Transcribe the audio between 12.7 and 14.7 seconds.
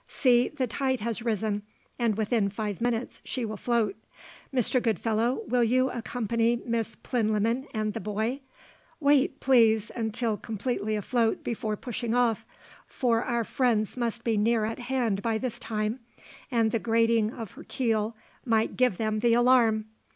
for our friends must be near